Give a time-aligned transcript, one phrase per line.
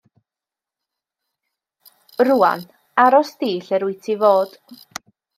[2.29, 2.61] Rŵan,
[3.03, 4.51] aros di lle rwyt ti fod.